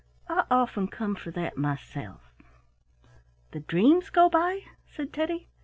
"I 0.27 0.45
often 0.49 0.87
come 0.87 1.13
for 1.13 1.29
that 1.29 1.57
myself." 1.57 2.33
"The 3.51 3.59
dreams 3.59 4.09
go 4.09 4.29
by!" 4.31 4.61
said 4.83 5.13
Teddy. 5.13 5.47